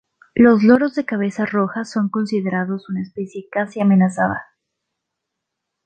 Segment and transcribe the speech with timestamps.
[0.33, 4.47] Los loros de cabeza roja son considerados una especie casi amenazada.